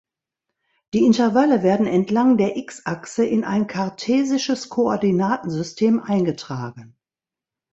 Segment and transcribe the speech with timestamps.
[0.95, 6.95] Die Intervalle werden entlang der x-Achse in ein kartesisches Koordinatensystem eingetragen.